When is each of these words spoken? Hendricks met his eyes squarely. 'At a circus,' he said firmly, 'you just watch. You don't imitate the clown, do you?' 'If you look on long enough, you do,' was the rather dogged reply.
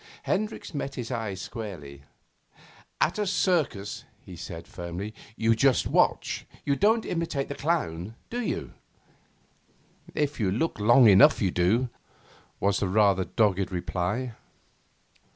Hendricks 0.23 0.73
met 0.73 0.95
his 0.95 1.11
eyes 1.11 1.39
squarely. 1.43 2.05
'At 2.99 3.19
a 3.19 3.27
circus,' 3.27 4.03
he 4.25 4.35
said 4.35 4.67
firmly, 4.67 5.13
'you 5.37 5.53
just 5.55 5.85
watch. 5.85 6.47
You 6.65 6.75
don't 6.75 7.05
imitate 7.05 7.49
the 7.49 7.53
clown, 7.53 8.15
do 8.31 8.41
you?' 8.41 8.73
'If 10.15 10.39
you 10.39 10.51
look 10.51 10.79
on 10.79 10.87
long 10.87 11.07
enough, 11.07 11.39
you 11.39 11.51
do,' 11.51 11.87
was 12.59 12.79
the 12.79 12.87
rather 12.87 13.25
dogged 13.25 13.71
reply. 13.71 14.33